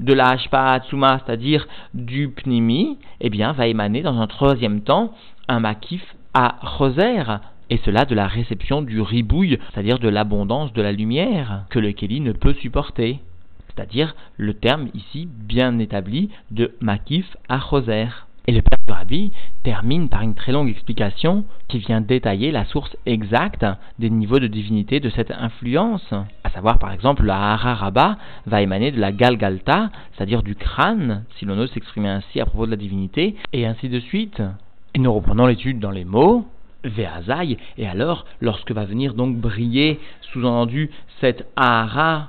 de 0.00 0.12
la 0.12 0.28
Hashpa 0.28 0.80
c'est-à-dire 0.88 1.66
du 1.94 2.28
pnimi, 2.28 2.98
eh 3.20 3.30
bien, 3.30 3.52
va 3.52 3.66
émaner 3.66 4.02
dans 4.02 4.20
un 4.20 4.26
troisième 4.26 4.82
temps 4.82 5.12
un 5.48 5.60
makif 5.60 6.02
à 6.34 6.56
Roser, 6.62 7.22
et 7.70 7.78
cela 7.78 8.04
de 8.04 8.14
la 8.14 8.26
réception 8.26 8.82
du 8.82 9.00
ribouille, 9.00 9.58
c'est-à-dire 9.72 9.98
de 9.98 10.08
l'abondance 10.08 10.72
de 10.72 10.82
la 10.82 10.92
lumière 10.92 11.64
que 11.70 11.78
le 11.78 11.92
Keli 11.92 12.20
ne 12.20 12.32
peut 12.32 12.54
supporter. 12.54 13.20
C'est-à-dire 13.68 14.14
le 14.36 14.54
terme 14.54 14.88
ici 14.94 15.26
bien 15.26 15.78
établi 15.78 16.30
de 16.50 16.72
makif 16.80 17.36
à 17.48 17.58
Roser. 17.58 18.08
Et 18.46 18.52
le 18.52 18.60
père 18.60 18.78
du 18.86 18.92
Rabbi 18.92 19.32
termine 19.62 20.10
par 20.10 20.20
une 20.20 20.34
très 20.34 20.52
longue 20.52 20.68
explication 20.68 21.44
qui 21.68 21.78
vient 21.78 22.02
détailler 22.02 22.50
la 22.50 22.66
source 22.66 22.94
exacte 23.06 23.64
des 23.98 24.10
niveaux 24.10 24.38
de 24.38 24.46
divinité 24.46 25.00
de 25.00 25.08
cette 25.08 25.30
influence. 25.30 26.12
À 26.44 26.50
savoir, 26.50 26.78
par 26.78 26.92
exemple, 26.92 27.24
la 27.24 27.54
Hararaba 27.54 28.18
va 28.44 28.60
émaner 28.60 28.90
de 28.90 29.00
la 29.00 29.12
Galgalta, 29.12 29.90
c'est-à-dire 30.12 30.42
du 30.42 30.56
crâne, 30.56 31.24
si 31.38 31.46
l'on 31.46 31.58
ose 31.58 31.72
s'exprimer 31.72 32.10
ainsi 32.10 32.38
à 32.38 32.44
propos 32.44 32.66
de 32.66 32.72
la 32.72 32.76
divinité, 32.76 33.34
et 33.54 33.64
ainsi 33.64 33.88
de 33.88 33.98
suite. 33.98 34.42
Et 34.92 34.98
nous 34.98 35.12
reprenons 35.14 35.46
l'étude 35.46 35.80
dans 35.80 35.90
les 35.90 36.04
mots. 36.04 36.46
Ve'azai, 36.84 37.56
et 37.78 37.86
alors, 37.86 38.26
lorsque 38.42 38.72
va 38.72 38.84
venir 38.84 39.14
donc 39.14 39.38
briller, 39.38 40.00
sous-entendu, 40.32 40.90
cette 41.22 41.46
Ahara, 41.56 42.28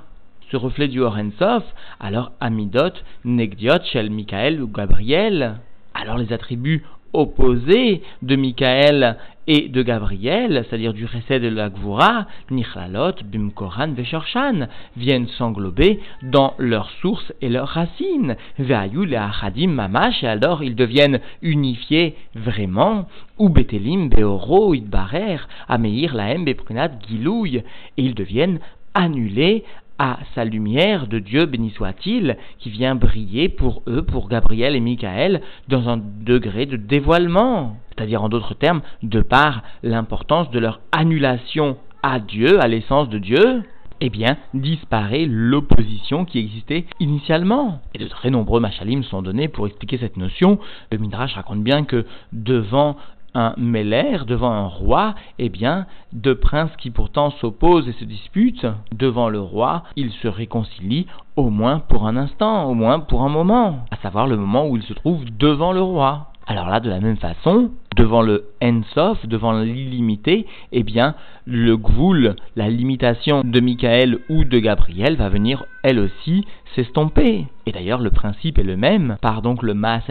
ce 0.50 0.56
reflet 0.56 0.88
du 0.88 1.00
Horensof, 1.00 1.64
alors 2.00 2.32
Amidot, 2.40 2.94
Negdiot, 3.26 3.84
Shel 3.92 4.08
Michael 4.08 4.62
ou 4.62 4.68
Gabriel, 4.68 5.58
alors 6.00 6.18
les 6.18 6.32
attributs 6.32 6.84
opposés 7.12 8.02
de 8.22 8.36
Michael 8.36 9.16
et 9.46 9.68
de 9.68 9.82
Gabriel, 9.82 10.64
c'est-à-dire 10.68 10.92
du 10.92 11.06
Chesed 11.06 11.40
de 11.40 11.48
la 11.48 11.70
Gvura, 11.70 12.26
Nichlalot, 12.50 13.12
Bimkoran, 13.24 13.92
Veshorshan, 13.92 14.66
viennent 14.96 15.28
s'englober 15.28 16.00
dans 16.22 16.54
leurs 16.58 16.90
sources 17.00 17.32
et 17.40 17.48
leurs 17.48 17.68
racines. 17.68 18.36
Ve'ayul 18.58 19.12
et 19.12 19.16
Achadim 19.16 19.68
Mamash, 19.68 20.24
et 20.24 20.26
alors 20.26 20.62
ils 20.64 20.74
deviennent 20.74 21.20
unifiés 21.42 22.16
vraiment, 22.34 23.08
ou 23.38 23.48
Betelim, 23.48 24.08
Beoro, 24.08 24.74
Idbarer, 24.74 25.38
Ameir, 25.68 26.14
Laem, 26.14 26.44
Beprinat, 26.44 26.90
Gilouy, 27.08 27.58
et 27.58 27.62
ils 27.96 28.14
deviennent 28.14 28.58
annulés 28.94 29.64
à 29.98 30.18
sa 30.34 30.44
lumière 30.44 31.06
de 31.06 31.18
Dieu, 31.18 31.46
béni 31.46 31.70
soit-il, 31.70 32.36
qui 32.58 32.70
vient 32.70 32.94
briller 32.94 33.48
pour 33.48 33.82
eux, 33.86 34.02
pour 34.02 34.28
Gabriel 34.28 34.76
et 34.76 34.80
Michael, 34.80 35.40
dans 35.68 35.88
un 35.88 35.96
degré 35.96 36.66
de 36.66 36.76
dévoilement. 36.76 37.76
C'est-à-dire, 37.96 38.22
en 38.22 38.28
d'autres 38.28 38.54
termes, 38.54 38.82
de 39.02 39.20
par 39.20 39.62
l'importance 39.82 40.50
de 40.50 40.58
leur 40.58 40.80
annulation 40.92 41.78
à 42.02 42.20
Dieu, 42.20 42.60
à 42.60 42.68
l'essence 42.68 43.08
de 43.08 43.18
Dieu, 43.18 43.62
eh 44.00 44.10
bien, 44.10 44.36
disparaît 44.52 45.26
l'opposition 45.26 46.24
qui 46.24 46.38
existait 46.38 46.84
initialement. 47.00 47.80
Et 47.94 47.98
de 47.98 48.08
très 48.08 48.30
nombreux 48.30 48.60
machalim 48.60 49.02
sont 49.02 49.22
donnés 49.22 49.48
pour 49.48 49.66
expliquer 49.66 49.98
cette 49.98 50.18
notion. 50.18 50.58
Le 50.92 50.98
Midrash 50.98 51.34
raconte 51.34 51.62
bien 51.62 51.84
que 51.84 52.04
devant 52.32 52.96
un 53.36 53.54
Meller, 53.58 54.24
devant 54.26 54.50
un 54.50 54.66
roi, 54.66 55.14
eh 55.38 55.48
bien, 55.48 55.86
deux 56.12 56.34
princes 56.34 56.74
qui 56.78 56.90
pourtant 56.90 57.30
s'opposent 57.30 57.88
et 57.88 57.92
se 57.92 58.04
disputent 58.04 58.66
devant 58.92 59.28
le 59.28 59.40
roi, 59.40 59.82
ils 59.94 60.10
se 60.10 60.28
réconcilient 60.28 61.06
au 61.36 61.50
moins 61.50 61.80
pour 61.80 62.06
un 62.06 62.16
instant, 62.16 62.64
au 62.64 62.74
moins 62.74 62.98
pour 62.98 63.22
un 63.22 63.28
moment, 63.28 63.84
à 63.90 63.96
savoir 63.96 64.26
le 64.26 64.36
moment 64.36 64.66
où 64.66 64.76
ils 64.76 64.82
se 64.82 64.94
trouvent 64.94 65.24
devant 65.38 65.72
le 65.72 65.82
roi. 65.82 66.28
Alors 66.46 66.68
là, 66.68 66.80
de 66.80 66.88
la 66.88 67.00
même 67.00 67.16
façon, 67.16 67.70
devant 67.96 68.22
le 68.22 68.44
Ensof, 68.66 69.26
devant 69.26 69.60
l'illimité, 69.60 70.46
eh 70.72 70.82
bien, 70.82 71.14
le 71.46 71.76
Gvoul, 71.76 72.34
la 72.56 72.68
limitation 72.68 73.42
de 73.44 73.60
Michael 73.60 74.18
ou 74.28 74.44
de 74.44 74.58
Gabriel, 74.58 75.16
va 75.16 75.28
venir 75.28 75.64
elle 75.82 76.00
aussi 76.00 76.44
s'estomper. 76.74 77.46
Et 77.66 77.72
d'ailleurs, 77.72 78.00
le 78.00 78.10
principe 78.10 78.58
est 78.58 78.64
le 78.64 78.76
même, 78.76 79.16
par 79.22 79.42
donc 79.42 79.62
le 79.62 79.74
Maase 79.74 80.02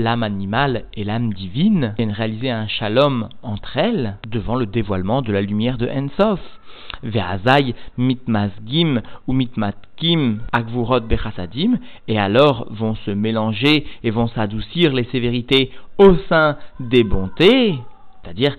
l'âme 0.00 0.22
animale 0.22 0.84
et 0.94 1.02
l'âme 1.02 1.32
divine, 1.32 1.94
viennent 1.96 2.12
réaliser 2.12 2.50
un 2.50 2.68
shalom 2.68 3.28
entre 3.42 3.76
elles 3.76 4.16
devant 4.28 4.54
le 4.54 4.66
dévoilement 4.66 5.22
de 5.22 5.32
la 5.32 5.42
lumière 5.42 5.78
de 5.78 5.88
Ensof. 5.88 6.40
Ve'azai 7.02 7.74
mitmazgim 7.96 9.02
ou 9.26 9.32
mitmatkim 9.32 10.38
agvurot 10.52 11.00
bechasadim, 11.00 11.78
et 12.06 12.18
alors 12.18 12.66
vont 12.70 12.94
se 12.94 13.10
mélanger 13.10 13.84
et 14.04 14.10
vont 14.10 14.28
s'adoucir 14.28 14.92
les 14.92 15.04
sévérités 15.04 15.72
au 15.98 16.16
sein 16.28 16.56
des 16.80 17.04
bontés, 17.04 17.78
c'est-à-dire 18.22 18.56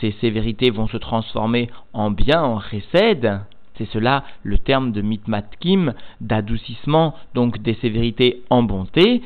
ces 0.00 0.12
sévérités 0.20 0.70
vont 0.70 0.88
se 0.88 0.96
transformer 0.96 1.70
en 1.92 2.10
bien, 2.10 2.42
en 2.42 2.60
chesed. 2.60 3.40
C'est 3.76 3.88
cela 3.90 4.22
le 4.44 4.58
terme 4.58 4.92
de 4.92 5.02
mitmatkim, 5.02 5.94
d'adoucissement 6.20 7.14
donc 7.34 7.58
des 7.58 7.74
sévérités 7.74 8.42
en 8.48 8.62
bonté. 8.62 9.22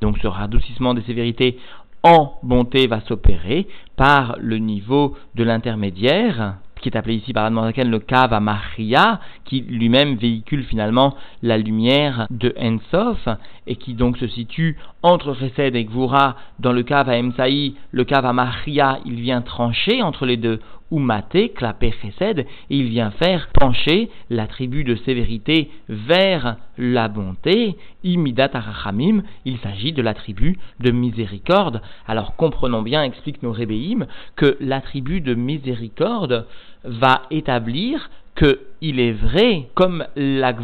Donc 0.00 0.18
ce 0.18 0.26
radoucissement 0.26 0.94
des 0.94 1.02
sévérités 1.02 1.58
en 2.02 2.38
bonté 2.42 2.86
va 2.86 3.00
s'opérer 3.00 3.66
par 3.96 4.36
le 4.38 4.58
niveau 4.58 5.16
de 5.34 5.44
l'intermédiaire, 5.44 6.56
qui 6.80 6.88
est 6.88 6.96
appelé 6.96 7.14
ici 7.14 7.32
par 7.32 7.44
Admoraken 7.44 7.90
le 7.90 7.98
Kav 7.98 8.38
Maria, 8.40 9.20
qui 9.44 9.60
lui-même 9.60 10.16
véhicule 10.16 10.64
finalement 10.64 11.16
la 11.42 11.58
lumière 11.58 12.26
de 12.30 12.54
Ensof, 12.60 13.28
et 13.66 13.76
qui 13.76 13.94
donc 13.94 14.18
se 14.18 14.26
situe 14.26 14.76
entre 15.02 15.34
Chesed 15.34 15.74
et 15.74 15.84
Gvura 15.84 16.36
dans 16.58 16.72
le 16.72 16.82
Kav 16.82 17.08
Emsaï, 17.08 17.74
le 17.90 18.04
Kav 18.04 18.32
Maria, 18.32 18.98
il 19.04 19.20
vient 19.20 19.42
trancher 19.42 20.02
entre 20.02 20.26
les 20.26 20.36
deux, 20.36 20.60
ou 20.90 20.98
maté, 20.98 21.50
clapé 21.50 21.92
chesed, 22.02 22.46
il 22.70 22.88
vient 22.88 23.10
faire 23.10 23.48
pencher 23.52 24.10
l'attribut 24.30 24.84
de 24.84 24.96
sévérité 24.96 25.70
vers 25.88 26.56
la 26.78 27.08
bonté, 27.08 27.76
imidat 28.04 28.50
arachamim, 28.52 29.22
il 29.44 29.58
s'agit 29.58 29.92
de 29.92 30.02
l'attribut 30.02 30.58
de 30.80 30.90
miséricorde. 30.90 31.82
Alors 32.06 32.36
comprenons 32.36 32.82
bien, 32.82 33.02
explique 33.02 33.42
nos 33.42 33.52
rébéim, 33.52 34.06
que 34.36 34.56
l'attribut 34.60 35.20
de 35.20 35.34
miséricorde 35.34 36.46
va 36.84 37.22
établir 37.30 38.10
que 38.36 38.60
il 38.82 39.00
est 39.00 39.12
vrai, 39.12 39.68
comme 39.74 40.04
la 40.14 40.54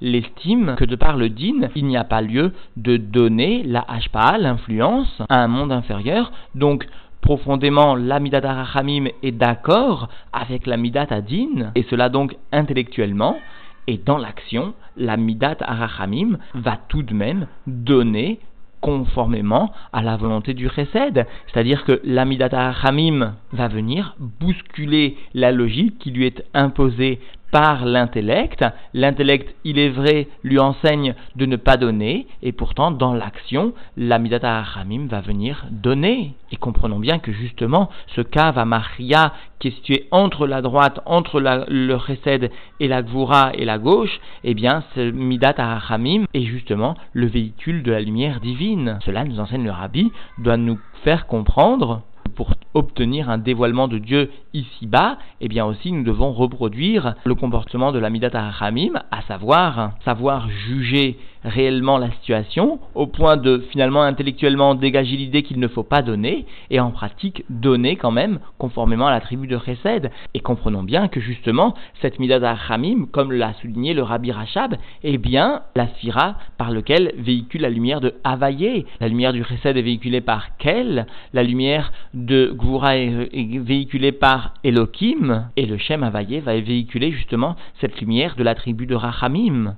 l'estime, 0.00 0.76
que 0.78 0.84
de 0.84 0.96
par 0.96 1.16
le 1.16 1.28
din, 1.28 1.68
il 1.74 1.84
n'y 1.86 1.96
a 1.96 2.04
pas 2.04 2.22
lieu 2.22 2.52
de 2.76 2.96
donner 2.96 3.64
la 3.64 3.84
hashpa, 3.86 4.38
l'influence, 4.38 5.20
à 5.28 5.42
un 5.42 5.48
monde 5.48 5.72
inférieur. 5.72 6.30
Donc, 6.54 6.86
profondément 7.20 7.94
l'amidat 7.94 8.40
arachamim 8.42 9.06
est 9.22 9.32
d'accord 9.32 10.08
avec 10.32 10.66
l'amidat 10.66 11.06
adin, 11.10 11.72
et 11.74 11.84
cela 11.84 12.08
donc 12.08 12.36
intellectuellement, 12.52 13.38
et 13.86 13.98
dans 13.98 14.18
l'action, 14.18 14.74
l'amidat 14.96 15.56
arachamim 15.60 16.38
va 16.54 16.78
tout 16.88 17.02
de 17.02 17.14
même 17.14 17.46
donner 17.66 18.40
conformément 18.80 19.72
à 19.92 20.02
la 20.02 20.16
volonté 20.16 20.54
du 20.54 20.68
chesed. 20.68 21.26
C'est-à-dire 21.46 21.84
que 21.84 22.00
l'amidat 22.04 22.48
arachamim 22.52 23.34
va 23.52 23.68
venir 23.68 24.16
bousculer 24.18 25.16
la 25.34 25.52
logique 25.52 25.98
qui 25.98 26.10
lui 26.10 26.26
est 26.26 26.44
imposée 26.54 27.20
par 27.50 27.84
l'intellect. 27.84 28.64
L'intellect, 28.94 29.54
il 29.64 29.78
est 29.78 29.88
vrai, 29.88 30.28
lui 30.42 30.58
enseigne 30.58 31.14
de 31.36 31.46
ne 31.46 31.56
pas 31.56 31.76
donner, 31.76 32.26
et 32.42 32.52
pourtant, 32.52 32.90
dans 32.90 33.14
l'action, 33.14 33.72
l'amidata 33.96 34.62
Hamim 34.76 35.06
va 35.06 35.20
venir 35.20 35.66
donner. 35.70 36.34
Et 36.52 36.56
comprenons 36.56 36.98
bien 36.98 37.18
que 37.18 37.32
justement, 37.32 37.90
ce 38.16 38.22
Maria, 38.64 39.32
qui 39.58 39.68
est 39.68 39.72
situé 39.72 40.08
entre 40.10 40.46
la 40.46 40.62
droite, 40.62 41.00
entre 41.06 41.40
le 41.40 41.98
chesed 41.98 42.50
et 42.80 42.88
la 42.88 43.02
gvura 43.02 43.52
et 43.54 43.64
la 43.64 43.78
gauche, 43.78 44.20
eh 44.44 44.54
bien, 44.54 44.82
ce 44.94 45.10
midat 45.10 45.54
Hamim 45.88 46.24
est 46.34 46.44
justement 46.44 46.94
le 47.12 47.26
véhicule 47.26 47.82
de 47.82 47.92
la 47.92 48.00
lumière 48.00 48.40
divine. 48.40 48.98
Cela 49.04 49.24
nous 49.24 49.40
enseigne 49.40 49.64
le 49.64 49.70
rabbi, 49.70 50.10
doit 50.38 50.56
nous 50.56 50.78
faire 51.04 51.26
comprendre 51.26 52.02
pour 52.34 52.54
obtenir 52.74 53.28
un 53.30 53.38
dévoilement 53.38 53.88
de 53.88 53.98
Dieu 53.98 54.30
ici-bas, 54.54 55.18
eh 55.40 55.48
bien 55.48 55.64
aussi 55.64 55.92
nous 55.92 56.04
devons 56.04 56.32
reproduire 56.32 57.14
le 57.24 57.34
comportement 57.34 57.92
de 57.92 57.98
la 57.98 58.10
Midat 58.10 58.30
Hamim, 58.60 59.00
à 59.10 59.22
savoir 59.22 59.92
savoir 60.04 60.48
juger 60.48 61.18
réellement 61.44 61.98
la 61.98 62.10
situation, 62.12 62.80
au 62.94 63.06
point 63.06 63.36
de 63.36 63.64
finalement 63.70 64.02
intellectuellement 64.02 64.74
dégager 64.74 65.16
l'idée 65.16 65.42
qu'il 65.42 65.58
ne 65.58 65.68
faut 65.68 65.82
pas 65.82 66.02
donner, 66.02 66.46
et 66.70 66.80
en 66.80 66.90
pratique 66.90 67.44
donner 67.48 67.96
quand 67.96 68.10
même, 68.10 68.40
conformément 68.58 69.06
à 69.06 69.10
la 69.10 69.20
tribu 69.20 69.46
de 69.46 69.58
Chesed. 69.58 70.10
Et 70.34 70.40
comprenons 70.40 70.82
bien 70.82 71.08
que 71.08 71.20
justement, 71.20 71.74
cette 72.00 72.18
Midat 72.18 72.56
Hamim, 72.68 73.06
comme 73.10 73.32
l'a 73.32 73.54
souligné 73.54 73.94
le 73.94 74.02
Rabbi 74.02 74.32
Rachab, 74.32 74.76
est 75.02 75.18
bien 75.18 75.62
la 75.76 75.88
sphira 75.88 76.36
par 76.58 76.70
lequel 76.70 77.14
véhicule 77.16 77.62
la 77.62 77.70
lumière 77.70 78.00
de 78.00 78.14
Havaïe. 78.24 78.84
La 79.00 79.08
lumière 79.08 79.32
du 79.32 79.44
Chesed 79.44 79.76
est 79.76 79.82
véhiculée 79.82 80.20
par 80.20 80.56
Kel, 80.58 81.06
la 81.32 81.42
lumière 81.42 81.92
Gvura 82.26 82.96
est, 82.96 83.28
véhiculée 83.58 84.12
par 84.12 84.54
Elohim, 84.64 85.48
et 85.56 85.66
le 85.66 85.78
Shem 85.78 86.02
Havaïe 86.02 86.40
va 86.40 86.58
véhiculer 86.60 87.12
justement 87.12 87.56
cette 87.80 88.00
lumière 88.00 88.36
de 88.36 88.42
la 88.42 88.54
tribu 88.54 88.86
de 88.86 88.94
Rachamim 88.94 89.76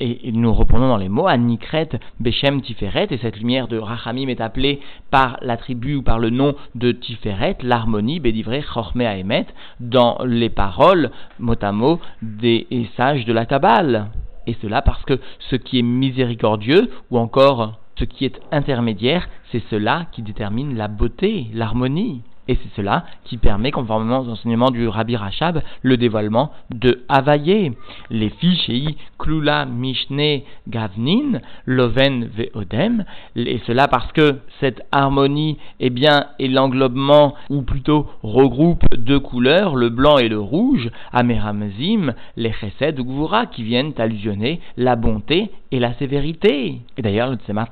et 0.00 0.30
nous 0.32 0.52
reprenons 0.52 0.88
dans 0.88 0.96
les 0.96 1.08
mots, 1.08 1.26
Anikret 1.26 1.88
Bechem 2.20 2.60
Tiferet, 2.60 3.08
et 3.10 3.18
cette 3.18 3.38
lumière 3.38 3.68
de 3.68 3.78
Rachamim 3.78 4.28
est 4.28 4.40
appelée 4.40 4.80
par 5.10 5.38
la 5.40 5.56
tribu 5.56 5.94
ou 5.94 6.02
par 6.02 6.18
le 6.18 6.30
nom 6.30 6.54
de 6.74 6.92
Tiferet, 6.92 7.56
l'harmonie, 7.62 8.20
Bédivré 8.20 8.62
Chorme 8.62 9.00
Aemet, 9.00 9.46
dans 9.80 10.18
les 10.24 10.50
paroles, 10.50 11.10
mot 11.38 11.56
à 11.60 11.72
mot, 11.72 12.00
des 12.20 12.66
sages 12.96 13.24
de 13.24 13.32
la 13.32 13.46
Kabbale. 13.46 14.08
Et 14.46 14.56
cela 14.62 14.82
parce 14.82 15.02
que 15.04 15.18
ce 15.50 15.56
qui 15.56 15.78
est 15.78 15.82
miséricordieux, 15.82 16.90
ou 17.10 17.18
encore 17.18 17.78
ce 17.98 18.04
qui 18.04 18.24
est 18.24 18.40
intermédiaire, 18.52 19.28
c'est 19.50 19.62
cela 19.70 20.06
qui 20.12 20.22
détermine 20.22 20.76
la 20.76 20.88
beauté, 20.88 21.48
l'harmonie. 21.52 22.22
Et 22.48 22.56
c'est 22.62 22.76
cela 22.76 23.04
qui 23.24 23.38
permet, 23.38 23.70
conformément 23.70 24.20
aux 24.20 24.28
enseignements 24.28 24.70
du 24.70 24.86
Rabbi 24.86 25.16
Rachab, 25.16 25.62
le 25.82 25.96
dévoilement 25.96 26.52
de 26.70 27.04
Havaye. 27.08 27.72
Les 28.10 28.30
fichei 28.30 28.96
Klula 29.18 29.66
Mishne 29.66 30.42
Gavnin, 30.68 31.40
Loven 31.64 32.28
Veodem, 32.36 33.04
et 33.34 33.60
cela 33.66 33.88
parce 33.88 34.12
que 34.12 34.36
cette 34.60 34.82
harmonie, 34.92 35.58
eh 35.80 35.90
bien, 35.90 36.26
est 36.38 36.48
l'englobement, 36.48 37.34
ou 37.50 37.62
plutôt 37.62 38.06
regroupe 38.22 38.84
deux 38.96 39.20
couleurs, 39.20 39.74
le 39.74 39.88
blanc 39.88 40.18
et 40.18 40.28
le 40.28 40.38
rouge, 40.38 40.90
Ameramzim, 41.12 42.14
les 42.36 42.52
Chesed 42.52 43.00
Gvura, 43.00 43.46
qui 43.46 43.62
viennent 43.62 43.92
allusionner 43.98 44.60
la 44.76 44.96
bonté 44.96 45.50
et 45.72 45.80
la 45.80 45.94
sévérité. 45.94 46.80
Et 46.96 47.02
d'ailleurs, 47.02 47.30
le 47.30 47.36
Tzemar 47.36 47.68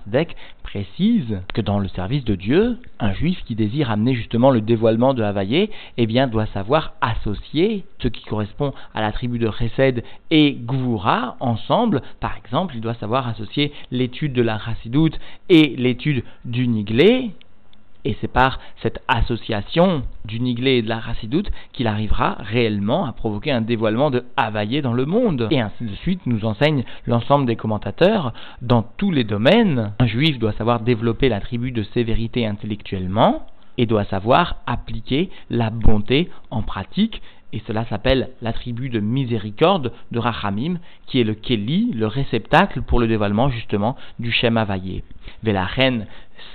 précise 0.74 1.38
que 1.54 1.60
dans 1.60 1.78
le 1.78 1.86
service 1.86 2.24
de 2.24 2.34
Dieu, 2.34 2.78
un 2.98 3.12
juif 3.12 3.40
qui 3.46 3.54
désire 3.54 3.92
amener 3.92 4.16
justement 4.16 4.50
le 4.50 4.60
dévoilement 4.60 5.14
de 5.14 5.22
Havaïe, 5.22 5.70
eh 5.96 6.06
bien, 6.06 6.26
doit 6.26 6.46
savoir 6.46 6.94
associer 7.00 7.84
ce 8.00 8.08
qui 8.08 8.24
correspond 8.24 8.72
à 8.92 9.00
la 9.00 9.12
tribu 9.12 9.38
de 9.38 9.48
Chesed 9.52 10.02
et 10.32 10.58
Gvura 10.66 11.36
ensemble. 11.38 12.02
Par 12.18 12.36
exemple, 12.36 12.74
il 12.74 12.80
doit 12.80 12.94
savoir 12.94 13.28
associer 13.28 13.72
l'étude 13.92 14.32
de 14.32 14.42
la 14.42 14.58
Chassidoute 14.58 15.16
et 15.48 15.76
l'étude 15.78 16.24
du 16.44 16.66
Niglé, 16.66 17.30
et 18.04 18.16
c'est 18.20 18.28
par 18.28 18.60
cette 18.82 19.02
association 19.08 20.02
du 20.24 20.40
Niglé 20.40 20.72
et 20.72 20.82
de 20.82 20.88
la 20.88 20.98
Racidoute 20.98 21.50
qu'il 21.72 21.86
arrivera 21.86 22.36
réellement 22.40 23.06
à 23.06 23.12
provoquer 23.12 23.50
un 23.50 23.60
dévoilement 23.60 24.10
de 24.10 24.24
Havaïe 24.36 24.82
dans 24.82 24.92
le 24.92 25.06
monde. 25.06 25.48
Et 25.50 25.60
ainsi 25.60 25.84
de 25.84 25.94
suite 25.96 26.20
nous 26.26 26.44
enseigne 26.44 26.84
l'ensemble 27.06 27.46
des 27.46 27.56
commentateurs. 27.56 28.32
Dans 28.62 28.82
tous 28.82 29.10
les 29.10 29.24
domaines, 29.24 29.92
un 29.98 30.06
juif 30.06 30.38
doit 30.38 30.52
savoir 30.52 30.80
développer 30.80 31.28
la 31.28 31.40
tribu 31.40 31.72
de 31.72 31.82
sévérité 31.82 32.46
intellectuellement 32.46 33.46
et 33.78 33.86
doit 33.86 34.04
savoir 34.04 34.56
appliquer 34.66 35.30
la 35.50 35.70
bonté 35.70 36.30
en 36.50 36.62
pratique 36.62 37.20
et 37.54 37.62
cela 37.68 37.84
s'appelle 37.84 38.30
l'attribut 38.42 38.88
de 38.88 38.98
miséricorde 38.98 39.92
de 40.10 40.18
Rachamim, 40.18 40.78
qui 41.06 41.20
est 41.20 41.24
le 41.24 41.34
Keli, 41.34 41.92
le 41.94 42.08
réceptacle 42.08 42.82
pour 42.82 42.98
le 42.98 43.06
dévoilement 43.06 43.48
justement 43.48 43.96
du 44.18 44.32
Shem 44.32 44.56
Havayé. 44.56 45.04
Velachen, 45.44 46.06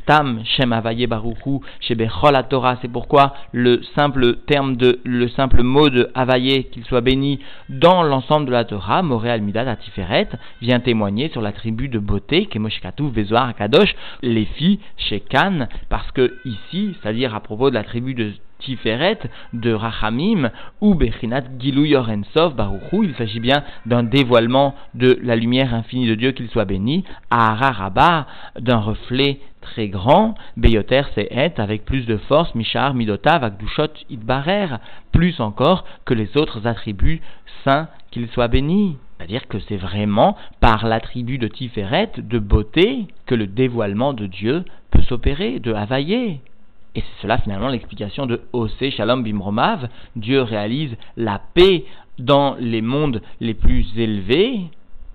Stam 0.02 0.42
Shem 0.44 0.74
Havayé 0.74 1.08
Baruchu, 1.08 1.62
Shebechol 1.80 2.36
Torah, 2.50 2.78
c'est 2.82 2.92
pourquoi 2.92 3.34
le 3.54 3.82
simple 3.96 4.40
terme 4.46 4.76
de, 4.76 5.00
le 5.06 5.30
simple 5.30 5.64
mot 5.64 5.90
de 5.90 6.12
Havayé, 6.16 6.66
qu'il 6.66 6.84
soit 6.84 7.00
béni 7.00 7.40
dans 7.70 8.04
l'ensemble 8.04 8.48
de 8.48 8.52
la 8.52 8.66
Torah, 8.66 9.02
Moré 9.02 9.32
Almidat 9.32 9.72
Atiferet, 9.72 10.28
vient 10.62 10.82
témoigner 10.82 11.30
sur 11.30 11.42
l'attribut 11.42 11.88
de 11.88 12.00
beauté, 12.00 12.48
Kemoshkatu 12.48 13.10
Vezoar 13.10 13.48
Akadosh, 13.48 13.96
les 14.22 14.44
filles 14.44 14.80
chez 14.98 15.22
Khan, 15.22 15.70
parce 15.88 16.12
que 16.12 16.40
ici, 16.44 16.98
c'est-à-dire 17.02 17.34
à 17.34 17.40
propos 17.40 17.70
de 17.70 17.76
l'attribut 17.76 18.16
de 18.16 18.34
Tiferet 18.60 19.20
de 19.54 19.74
Rachamim 19.74 20.52
ou 20.82 20.96
Bechinat 20.96 21.44
Gilou 21.60 21.86
Yorensov 21.86 22.56
Baruchou. 22.56 23.04
Il 23.04 23.16
s'agit 23.16 23.40
bien 23.40 23.64
d'un 23.86 24.04
dévoilement 24.04 24.76
de 24.94 25.20
la 25.24 25.36
lumière 25.36 25.74
infinie 25.74 26.08
de 26.08 26.16
Dieu, 26.16 26.32
qu'il 26.32 26.50
soit 26.50 26.66
béni, 26.66 27.04
à 27.30 27.52
Araraba, 27.52 28.28
d'un 28.60 28.80
reflet 28.80 29.40
très 29.62 29.88
grand, 29.88 30.36
Beyoter 30.58 31.04
Et 31.18 31.52
avec 31.58 31.86
plus 31.86 32.06
de 32.06 32.18
force, 32.18 32.54
Mishar 32.56 32.94
Midotav 32.94 33.44
Akdushot 33.44 33.94
Idbarer, 34.10 34.78
plus 35.12 35.40
encore 35.40 35.86
que 36.06 36.14
les 36.14 36.38
autres 36.38 36.68
attributs 36.68 37.22
saints 37.64 37.88
qu'il 38.12 38.28
soit 38.30 38.48
béni. 38.48 38.98
C'est-à-dire 39.18 39.48
que 39.48 39.60
c'est 39.68 39.78
vraiment 39.78 40.38
par 40.62 40.88
l'attribut 40.88 41.38
de 41.38 41.48
Tiferet, 41.48 42.12
de 42.18 42.40
beauté, 42.40 43.08
que 43.26 43.36
le 43.36 43.48
dévoilement 43.48 44.14
de 44.14 44.28
Dieu 44.28 44.64
peut 44.92 45.02
s'opérer, 45.02 45.60
de 45.60 45.74
Havaïe. 45.74 46.40
Et 46.96 47.02
c'est 47.02 47.22
cela 47.22 47.38
finalement 47.38 47.70
l'explication 47.70 48.26
de 48.26 48.42
Ose 48.54 48.74
Shalom 48.92 49.24
Bimromav. 49.24 49.90
Dieu 50.16 50.42
réalise 50.42 50.96
la 51.18 51.40
paix 51.54 51.86
dans 52.18 52.56
les 52.60 52.82
mondes 52.82 53.22
les 53.40 53.54
plus 53.54 53.88
élevés, 53.98 54.62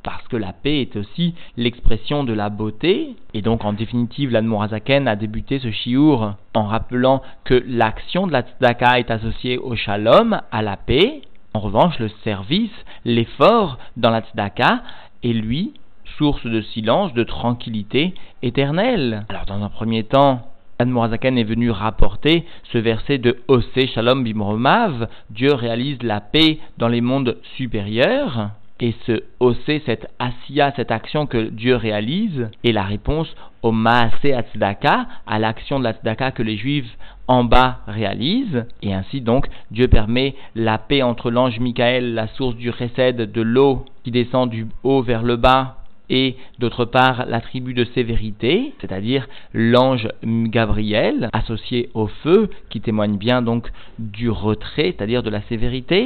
parce 0.03 0.27
que 0.29 0.37
la 0.37 0.53
paix 0.53 0.83
est 0.83 0.97
aussi 0.97 1.35
l'expression 1.57 2.25
de 2.25 2.33
la 2.33 2.51
beauté. 2.51 3.17
Et 3.33 3.43
donc, 3.43 3.65
en 3.65 3.73
définitive, 3.73 4.31
l'Admorazaken 4.31 5.09
a 5.09 5.17
débuté 5.17 5.59
ce 5.59 5.71
chiour 5.71 6.35
en 6.55 6.65
rappelant 6.65 7.23
que 7.45 7.63
l'action 7.67 8.27
de 8.27 8.33
la 8.33 8.43
tzedaka 8.43 8.99
est 8.99 9.11
associée 9.11 9.59
au 9.59 9.75
shalom, 9.75 10.41
à 10.53 10.63
la 10.63 10.77
paix. 10.77 11.23
En 11.55 11.61
revanche, 11.61 11.99
le 11.99 12.11
service, 12.23 12.73
l'effort 13.05 13.79
dans 13.97 14.11
la 14.11 14.21
tzedaka 14.21 14.83
est 15.23 15.33
lui 15.33 15.73
source 16.19 16.47
de 16.47 16.61
silence, 16.61 17.13
de 17.15 17.25
tranquillité 17.25 18.15
éternelle. 18.43 19.25
Alors, 19.29 19.47
dans 19.47 19.63
un 19.63 19.69
premier 19.69 20.05
temps, 20.05 20.43
Morazaken 20.83 21.39
est 21.39 21.45
venu 21.45 21.71
rapporter 21.71 22.45
ce 22.73 22.79
verset 22.79 23.19
de 23.19 23.39
Ose 23.49 23.67
Shalom 23.95 24.25
Bimromav, 24.25 25.09
Dieu 25.31 25.55
réalise 25.55 26.03
la 26.03 26.21
paix 26.21 26.59
dans 26.79 26.89
les 26.89 27.01
mondes 27.01 27.37
supérieurs. 27.57 28.51
Et 28.81 28.95
ce 29.07 29.23
Ose, 29.41 29.57
cette 29.87 30.11
Asiya, 30.19 30.73
cette 30.75 30.91
action 30.91 31.27
que 31.27 31.49
Dieu 31.49 31.77
réalise, 31.77 32.51
est 32.65 32.73
la 32.73 32.83
réponse 32.83 33.35
au 33.63 33.71
Maase 33.73 34.13
Atzdaka, 34.25 35.07
à 35.27 35.39
l'action 35.39 35.79
de 35.79 35.85
la 35.85 35.93
Tzedaka 35.93 36.33
que 36.33 36.43
les 36.43 36.57
Juifs 36.57 36.99
en 37.29 37.45
bas 37.45 37.79
réalisent. 37.87 38.67
Et 38.83 38.93
ainsi 38.93 39.21
donc, 39.21 39.47
Dieu 39.71 39.89
permet 39.89 40.35
la 40.55 40.79
paix 40.79 41.03
entre 41.03 41.31
l'ange 41.31 41.61
Michael, 41.61 42.15
la 42.15 42.27
source 42.27 42.57
du 42.57 42.73
Chesed, 42.73 43.33
de 43.33 43.41
l'eau 43.41 43.85
qui 44.03 44.11
descend 44.11 44.51
du 44.51 44.67
haut 44.83 45.03
vers 45.03 45.23
le 45.23 45.37
bas, 45.37 45.77
et 46.11 46.37
d'autre 46.59 46.85
part 46.85 47.27
l'attribut 47.27 47.75
de 47.75 47.85
sévérité, 47.85 48.75
c'est-à-dire 48.81 49.27
l'ange 49.53 50.09
Gabriel 50.23 51.31
associé 51.33 51.91
au 51.95 52.07
feu, 52.07 52.51
qui 52.71 52.81
témoigne 52.81 53.17
bien 53.17 53.43
donc 53.43 53.71
du 53.99 54.31
retrait, 54.31 54.95
c'est-à-dire 54.97 55.23
de 55.23 55.31
la 55.31 55.43
sévérité. 55.43 56.03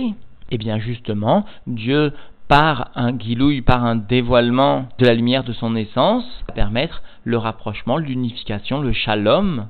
Et 0.50 0.54
eh 0.54 0.58
bien 0.58 0.78
justement, 0.78 1.44
Dieu 1.66 2.12
par 2.48 2.90
un 2.94 3.12
guilouille, 3.12 3.60
par 3.60 3.84
un 3.84 3.96
dévoilement 3.96 4.88
de 4.98 5.04
la 5.04 5.14
lumière 5.14 5.44
de 5.44 5.52
son 5.52 5.76
essence, 5.76 6.24
va 6.48 6.54
permettre 6.54 7.02
le 7.24 7.36
rapprochement, 7.36 7.98
l'unification, 7.98 8.80
le 8.80 8.94
shalom 8.94 9.66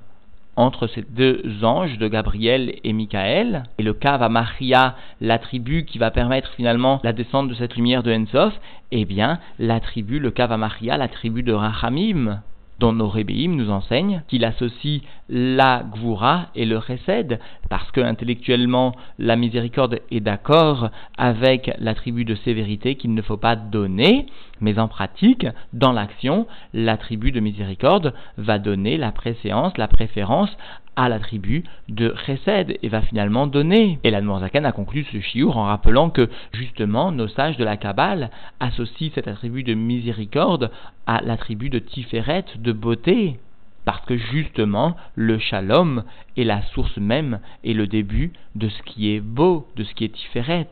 entre 0.58 0.88
ces 0.88 1.02
deux 1.02 1.40
anges 1.62 1.98
de 1.98 2.08
Gabriel 2.08 2.74
et 2.82 2.92
Michael, 2.92 3.62
et 3.78 3.84
le 3.84 3.94
Kav 3.94 4.28
Maria, 4.28 4.96
l'attribut 5.20 5.84
qui 5.84 5.98
va 5.98 6.10
permettre 6.10 6.50
finalement 6.54 7.00
la 7.04 7.12
descente 7.12 7.48
de 7.48 7.54
cette 7.54 7.76
lumière 7.76 8.02
de 8.02 8.12
Ensof, 8.12 8.52
eh 8.90 9.04
bien, 9.04 9.38
l'attribut, 9.60 10.18
le 10.18 10.32
Kav 10.32 10.52
Maria, 10.58 10.96
l'attribut 10.96 11.44
de 11.44 11.52
Rachamim, 11.52 12.40
dont 12.80 12.92
nos 12.92 13.08
Rébéim 13.08 13.54
nous 13.54 13.70
enseignent 13.70 14.22
qu'il 14.26 14.44
associe 14.44 15.02
la 15.28 15.84
Gvura 15.92 16.46
et 16.56 16.64
le 16.64 16.80
Chesed, 16.80 17.38
parce 17.68 17.90
que 17.92 18.00
intellectuellement 18.00 18.94
la 19.18 19.36
miséricorde 19.36 20.00
est 20.10 20.20
d'accord 20.20 20.90
avec 21.16 21.70
l'attribut 21.78 22.24
de 22.24 22.34
sévérité 22.34 22.96
qu'il 22.96 23.14
ne 23.14 23.22
faut 23.22 23.36
pas 23.36 23.54
donner, 23.54 24.26
mais 24.60 24.78
en 24.78 24.88
pratique, 24.88 25.46
dans 25.72 25.92
l'action, 25.92 26.46
l'attribut 26.72 27.32
de 27.32 27.40
miséricorde 27.40 28.14
va 28.36 28.58
donner 28.58 28.96
la 28.96 29.12
préséance, 29.12 29.76
la 29.78 29.88
préférence 29.88 30.56
à 30.98 31.08
l'attribut 31.08 31.62
de 31.88 32.12
Chesed 32.26 32.76
et 32.82 32.88
va 32.88 33.02
finalement 33.02 33.46
donner. 33.46 34.00
Et 34.02 34.10
la 34.10 34.18
a 34.18 34.72
conclu 34.72 35.06
ce 35.12 35.20
chiour 35.20 35.56
en 35.56 35.64
rappelant 35.64 36.10
que 36.10 36.28
justement 36.52 37.12
nos 37.12 37.28
sages 37.28 37.56
de 37.56 37.64
la 37.64 37.76
Kabbale 37.76 38.30
associent 38.58 39.10
cet 39.14 39.28
attribut 39.28 39.62
de 39.62 39.74
miséricorde 39.74 40.72
à 41.06 41.20
l'attribut 41.22 41.70
de 41.70 41.78
Tiferet, 41.78 42.44
de 42.58 42.72
beauté. 42.72 43.38
Parce 43.84 44.04
que 44.06 44.16
justement, 44.16 44.96
le 45.14 45.38
shalom 45.38 46.02
est 46.36 46.44
la 46.44 46.62
source 46.74 46.96
même 46.98 47.38
et 47.62 47.74
le 47.74 47.86
début 47.86 48.32
de 48.56 48.68
ce 48.68 48.82
qui 48.82 49.14
est 49.14 49.20
beau, 49.20 49.68
de 49.76 49.84
ce 49.84 49.94
qui 49.94 50.04
est 50.04 50.12
Tiferet, 50.12 50.68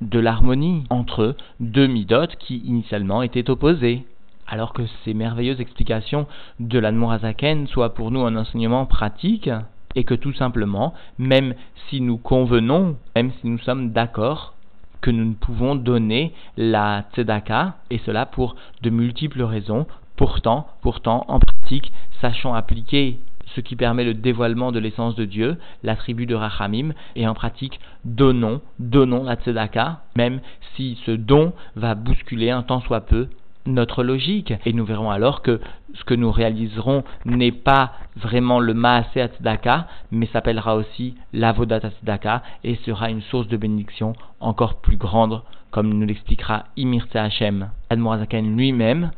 de 0.00 0.18
l'harmonie 0.18 0.84
entre 0.90 1.36
deux 1.60 1.86
midotes 1.86 2.36
qui 2.36 2.58
initialement 2.58 3.22
étaient 3.22 3.50
opposées. 3.50 4.06
Alors 4.46 4.72
que 4.72 4.82
ces 5.04 5.14
merveilleuses 5.14 5.60
explications 5.60 6.26
de 6.58 6.78
l'Admorazaken 6.78 7.68
soient 7.68 7.94
pour 7.94 8.10
nous 8.10 8.24
un 8.24 8.36
enseignement 8.36 8.86
pratique, 8.86 9.50
et 9.94 10.04
que 10.04 10.14
tout 10.14 10.32
simplement, 10.32 10.94
même 11.18 11.54
si 11.88 12.00
nous 12.00 12.16
convenons, 12.16 12.96
même 13.14 13.32
si 13.40 13.48
nous 13.48 13.58
sommes 13.58 13.90
d'accord, 13.90 14.54
que 15.00 15.10
nous 15.10 15.24
ne 15.24 15.34
pouvons 15.34 15.76
donner 15.76 16.32
la 16.56 17.04
tzedaka, 17.12 17.76
et 17.90 17.98
cela 17.98 18.26
pour 18.26 18.56
de 18.82 18.90
multiples 18.90 19.42
raisons, 19.42 19.86
pourtant, 20.16 20.66
pourtant, 20.82 21.24
en 21.28 21.38
pratique, 21.38 21.92
sachant 22.20 22.54
appliquer 22.54 23.18
ce 23.54 23.60
qui 23.60 23.76
permet 23.76 24.04
le 24.04 24.14
dévoilement 24.14 24.72
de 24.72 24.78
l'essence 24.78 25.14
de 25.14 25.24
Dieu, 25.24 25.56
l'attribut 25.82 26.26
de 26.26 26.34
Rachamim, 26.34 26.92
et 27.16 27.26
en 27.26 27.34
pratique, 27.34 27.80
donnons, 28.04 28.60
donnons 28.78 29.24
la 29.24 29.36
tzedaka, 29.36 30.02
même 30.16 30.40
si 30.74 30.98
ce 31.04 31.12
don 31.12 31.52
va 31.76 31.94
bousculer 31.94 32.50
un 32.50 32.62
tant 32.62 32.80
soit 32.80 33.02
peu 33.02 33.28
notre 33.66 34.02
logique. 34.02 34.54
Et 34.64 34.72
nous 34.72 34.84
verrons 34.84 35.10
alors 35.10 35.42
que 35.42 35.60
ce 35.94 36.04
que 36.04 36.14
nous 36.14 36.30
réaliserons 36.30 37.04
n'est 37.24 37.52
pas 37.52 37.92
vraiment 38.16 38.60
le 38.60 38.74
Maase 38.74 39.06
Tzedaka, 39.14 39.86
mais 40.10 40.26
s'appellera 40.26 40.76
aussi 40.76 41.14
l'Avodat 41.32 41.80
Tzedaka 41.80 42.42
et 42.64 42.76
sera 42.76 43.10
une 43.10 43.22
source 43.22 43.48
de 43.48 43.56
bénédiction 43.56 44.14
encore 44.40 44.80
plus 44.80 44.96
grande, 44.96 45.42
comme 45.70 45.92
nous 45.92 46.06
l'expliquera 46.06 46.64
Imir 46.76 47.06
Hashem. 47.14 47.70
Admorazaken 47.90 48.56
lui-même 48.56 49.10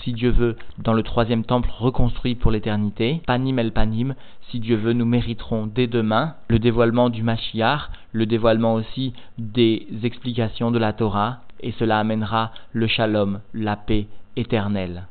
si 0.00 0.12
Dieu 0.12 0.30
veut, 0.30 0.56
dans 0.78 0.92
le 0.92 1.02
troisième 1.02 1.44
temple 1.44 1.70
reconstruit 1.78 2.34
pour 2.34 2.50
l'éternité. 2.50 3.22
Panim 3.26 3.58
el 3.58 3.72
panim, 3.72 4.14
si 4.50 4.60
Dieu 4.60 4.76
veut, 4.76 4.92
nous 4.92 5.06
mériterons 5.06 5.66
dès 5.66 5.86
demain 5.86 6.34
le 6.48 6.58
dévoilement 6.58 7.10
du 7.10 7.22
Mashiach, 7.22 7.90
le 8.12 8.26
dévoilement 8.26 8.74
aussi 8.74 9.14
des 9.38 9.86
explications 10.02 10.70
de 10.70 10.78
la 10.78 10.92
Torah, 10.92 11.38
et 11.60 11.72
cela 11.72 11.98
amènera 11.98 12.52
le 12.72 12.86
shalom, 12.86 13.40
la 13.54 13.76
paix 13.76 14.06
éternelle. 14.36 15.06